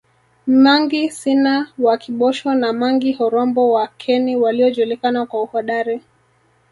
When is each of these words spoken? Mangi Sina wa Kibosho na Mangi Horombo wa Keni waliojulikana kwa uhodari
Mangi 0.47 1.09
Sina 1.09 1.67
wa 1.77 1.97
Kibosho 1.97 2.53
na 2.55 2.73
Mangi 2.73 3.13
Horombo 3.13 3.71
wa 3.71 3.87
Keni 3.87 4.35
waliojulikana 4.35 5.25
kwa 5.25 5.43
uhodari 5.43 6.01